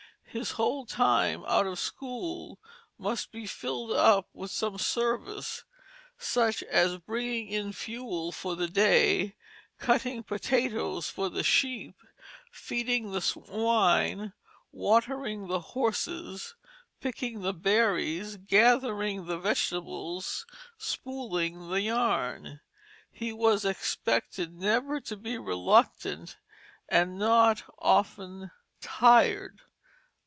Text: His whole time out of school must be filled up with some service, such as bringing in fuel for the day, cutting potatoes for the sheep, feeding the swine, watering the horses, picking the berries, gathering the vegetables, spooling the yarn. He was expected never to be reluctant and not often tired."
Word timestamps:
His 0.33 0.51
whole 0.51 0.85
time 0.85 1.43
out 1.45 1.67
of 1.67 1.77
school 1.77 2.57
must 2.97 3.33
be 3.33 3.45
filled 3.45 3.91
up 3.91 4.29
with 4.31 4.49
some 4.49 4.77
service, 4.77 5.65
such 6.17 6.63
as 6.63 6.97
bringing 6.99 7.49
in 7.49 7.73
fuel 7.73 8.31
for 8.31 8.55
the 8.55 8.69
day, 8.69 9.35
cutting 9.77 10.23
potatoes 10.23 11.09
for 11.09 11.27
the 11.29 11.43
sheep, 11.43 11.95
feeding 12.49 13.11
the 13.11 13.19
swine, 13.19 14.31
watering 14.71 15.49
the 15.49 15.59
horses, 15.59 16.55
picking 17.01 17.41
the 17.41 17.51
berries, 17.53 18.37
gathering 18.37 19.25
the 19.25 19.37
vegetables, 19.37 20.45
spooling 20.77 21.69
the 21.69 21.81
yarn. 21.81 22.61
He 23.11 23.33
was 23.33 23.65
expected 23.65 24.53
never 24.53 25.01
to 25.01 25.17
be 25.17 25.37
reluctant 25.37 26.37
and 26.87 27.19
not 27.19 27.63
often 27.79 28.51
tired." 28.79 29.59